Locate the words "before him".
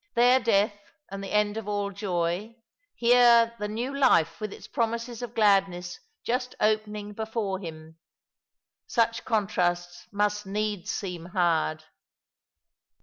7.13-7.99